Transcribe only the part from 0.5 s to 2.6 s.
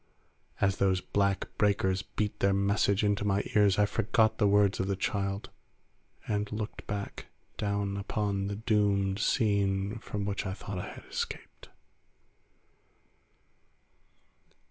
As those black breakers beat their